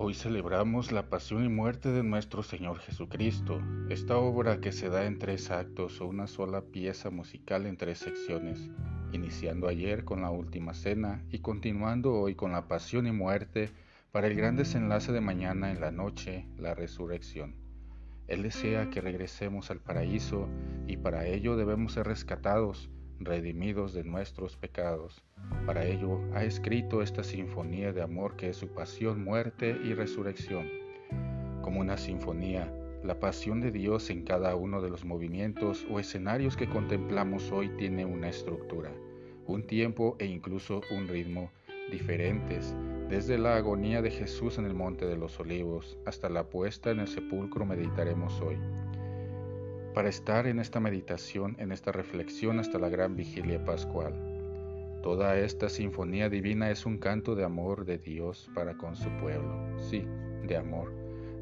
Hoy 0.00 0.14
celebramos 0.14 0.92
la 0.92 1.10
pasión 1.10 1.44
y 1.44 1.48
muerte 1.48 1.90
de 1.90 2.04
nuestro 2.04 2.44
Señor 2.44 2.78
Jesucristo, 2.78 3.60
esta 3.90 4.16
obra 4.16 4.60
que 4.60 4.70
se 4.70 4.88
da 4.88 5.06
en 5.06 5.18
tres 5.18 5.50
actos 5.50 6.00
o 6.00 6.06
una 6.06 6.28
sola 6.28 6.62
pieza 6.62 7.10
musical 7.10 7.66
en 7.66 7.76
tres 7.76 7.98
secciones, 7.98 8.70
iniciando 9.10 9.66
ayer 9.66 10.04
con 10.04 10.22
la 10.22 10.30
última 10.30 10.72
cena 10.72 11.24
y 11.32 11.40
continuando 11.40 12.14
hoy 12.14 12.36
con 12.36 12.52
la 12.52 12.68
pasión 12.68 13.08
y 13.08 13.12
muerte 13.12 13.70
para 14.12 14.28
el 14.28 14.36
gran 14.36 14.54
desenlace 14.54 15.10
de 15.10 15.20
mañana 15.20 15.72
en 15.72 15.80
la 15.80 15.90
noche, 15.90 16.46
la 16.56 16.74
resurrección. 16.74 17.56
Él 18.28 18.44
desea 18.44 18.90
que 18.90 19.00
regresemos 19.00 19.72
al 19.72 19.80
paraíso 19.80 20.48
y 20.86 20.96
para 20.96 21.26
ello 21.26 21.56
debemos 21.56 21.94
ser 21.94 22.06
rescatados, 22.06 22.88
redimidos 23.20 23.92
de 23.92 24.04
nuestros 24.04 24.56
pecados. 24.56 25.22
Para 25.66 25.84
ello 25.84 26.20
ha 26.34 26.44
escrito 26.44 27.02
esta 27.02 27.22
sinfonía 27.24 27.92
de 27.92 28.02
amor 28.02 28.36
que 28.36 28.50
es 28.50 28.56
su 28.56 28.68
pasión, 28.68 29.24
muerte 29.24 29.76
y 29.84 29.94
resurrección. 29.94 30.68
Como 31.62 31.80
una 31.80 31.96
sinfonía, 31.96 32.72
la 33.02 33.20
pasión 33.20 33.60
de 33.60 33.70
Dios 33.70 34.10
en 34.10 34.22
cada 34.24 34.56
uno 34.56 34.80
de 34.80 34.90
los 34.90 35.04
movimientos 35.04 35.86
o 35.90 36.00
escenarios 36.00 36.56
que 36.56 36.68
contemplamos 36.68 37.52
hoy 37.52 37.68
tiene 37.76 38.04
una 38.04 38.28
estructura, 38.28 38.92
un 39.46 39.66
tiempo 39.66 40.16
e 40.18 40.26
incluso 40.26 40.80
un 40.90 41.08
ritmo 41.08 41.50
diferentes, 41.90 42.74
desde 43.08 43.38
la 43.38 43.56
agonía 43.56 44.02
de 44.02 44.10
Jesús 44.10 44.58
en 44.58 44.66
el 44.66 44.74
Monte 44.74 45.06
de 45.06 45.16
los 45.16 45.38
Olivos 45.40 45.96
hasta 46.04 46.28
la 46.28 46.50
puesta 46.50 46.90
en 46.90 47.00
el 47.00 47.08
sepulcro 47.08 47.64
meditaremos 47.64 48.40
hoy 48.42 48.58
para 49.98 50.10
estar 50.10 50.46
en 50.46 50.60
esta 50.60 50.78
meditación, 50.78 51.56
en 51.58 51.72
esta 51.72 51.90
reflexión 51.90 52.60
hasta 52.60 52.78
la 52.78 52.88
gran 52.88 53.16
vigilia 53.16 53.64
pascual. 53.64 54.14
Toda 55.02 55.36
esta 55.36 55.68
sinfonía 55.68 56.28
divina 56.28 56.70
es 56.70 56.86
un 56.86 56.98
canto 56.98 57.34
de 57.34 57.42
amor 57.42 57.84
de 57.84 57.98
Dios 57.98 58.48
para 58.54 58.78
con 58.78 58.94
su 58.94 59.10
pueblo, 59.16 59.56
sí, 59.80 60.06
de 60.46 60.56
amor, 60.56 60.94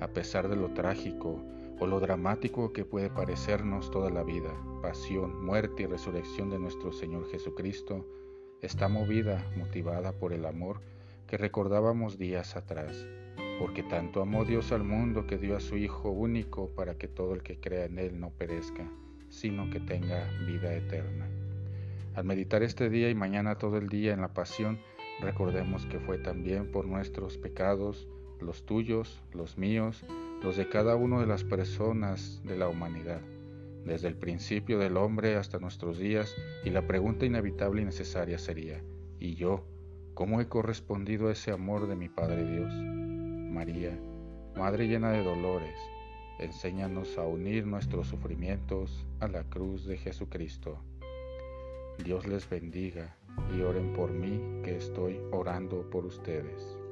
a 0.00 0.06
pesar 0.06 0.48
de 0.48 0.54
lo 0.54 0.68
trágico 0.72 1.42
o 1.80 1.86
lo 1.88 1.98
dramático 1.98 2.72
que 2.72 2.84
puede 2.84 3.10
parecernos 3.10 3.90
toda 3.90 4.08
la 4.08 4.22
vida, 4.22 4.54
pasión, 4.80 5.44
muerte 5.44 5.82
y 5.82 5.86
resurrección 5.86 6.48
de 6.48 6.60
nuestro 6.60 6.92
Señor 6.92 7.28
Jesucristo, 7.32 8.06
está 8.62 8.86
movida, 8.86 9.44
motivada 9.56 10.12
por 10.12 10.32
el 10.32 10.46
amor 10.46 10.80
que 11.26 11.38
recordábamos 11.38 12.18
días 12.18 12.54
atrás 12.54 13.04
porque 13.58 13.82
tanto 13.82 14.20
amó 14.20 14.44
Dios 14.44 14.72
al 14.72 14.84
mundo 14.84 15.26
que 15.26 15.38
dio 15.38 15.56
a 15.56 15.60
su 15.60 15.76
Hijo 15.76 16.10
único 16.10 16.68
para 16.70 16.96
que 16.96 17.08
todo 17.08 17.34
el 17.34 17.42
que 17.42 17.58
crea 17.58 17.84
en 17.84 17.98
Él 17.98 18.18
no 18.18 18.30
perezca, 18.30 18.88
sino 19.28 19.70
que 19.70 19.80
tenga 19.80 20.28
vida 20.46 20.74
eterna. 20.74 21.28
Al 22.14 22.24
meditar 22.24 22.62
este 22.62 22.90
día 22.90 23.10
y 23.10 23.14
mañana 23.14 23.58
todo 23.58 23.76
el 23.76 23.88
día 23.88 24.12
en 24.12 24.20
la 24.20 24.32
pasión, 24.32 24.78
recordemos 25.20 25.86
que 25.86 25.98
fue 25.98 26.18
también 26.18 26.70
por 26.70 26.86
nuestros 26.86 27.38
pecados, 27.38 28.08
los 28.40 28.64
tuyos, 28.64 29.22
los 29.32 29.58
míos, 29.58 30.04
los 30.42 30.56
de 30.56 30.68
cada 30.68 30.96
una 30.96 31.20
de 31.20 31.26
las 31.26 31.44
personas 31.44 32.40
de 32.44 32.56
la 32.56 32.68
humanidad, 32.68 33.20
desde 33.84 34.08
el 34.08 34.16
principio 34.16 34.78
del 34.78 34.96
hombre 34.96 35.36
hasta 35.36 35.58
nuestros 35.58 35.98
días, 35.98 36.34
y 36.64 36.70
la 36.70 36.86
pregunta 36.86 37.26
inevitable 37.26 37.82
y 37.82 37.84
necesaria 37.84 38.38
sería, 38.38 38.82
¿y 39.18 39.34
yo? 39.34 39.64
¿Cómo 40.14 40.40
he 40.40 40.48
correspondido 40.48 41.28
a 41.28 41.32
ese 41.32 41.50
amor 41.50 41.88
de 41.88 41.96
mi 41.96 42.08
Padre 42.08 42.44
Dios? 42.44 43.03
María, 43.54 43.96
Madre 44.56 44.88
llena 44.88 45.12
de 45.12 45.22
dolores, 45.22 45.78
enséñanos 46.40 47.16
a 47.18 47.22
unir 47.22 47.64
nuestros 47.64 48.08
sufrimientos 48.08 49.06
a 49.20 49.28
la 49.28 49.44
cruz 49.44 49.86
de 49.86 49.96
Jesucristo. 49.96 50.76
Dios 52.04 52.26
les 52.26 52.50
bendiga 52.50 53.16
y 53.56 53.62
oren 53.62 53.92
por 53.92 54.10
mí 54.10 54.40
que 54.64 54.76
estoy 54.76 55.20
orando 55.30 55.88
por 55.88 56.04
ustedes. 56.04 56.83